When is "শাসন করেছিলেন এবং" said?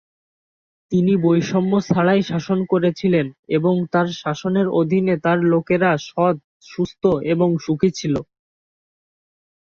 2.21-3.73